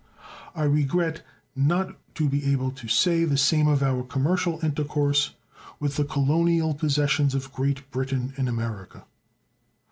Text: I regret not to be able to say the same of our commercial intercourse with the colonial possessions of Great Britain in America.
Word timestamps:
I 0.55 0.63
regret 0.63 1.21
not 1.55 1.95
to 2.15 2.27
be 2.27 2.51
able 2.51 2.71
to 2.71 2.87
say 2.87 3.23
the 3.23 3.37
same 3.37 3.67
of 3.67 3.83
our 3.83 4.01
commercial 4.01 4.59
intercourse 4.65 5.35
with 5.79 5.95
the 5.95 6.05
colonial 6.05 6.73
possessions 6.73 7.35
of 7.35 7.53
Great 7.53 7.87
Britain 7.91 8.33
in 8.35 8.47
America. 8.47 9.03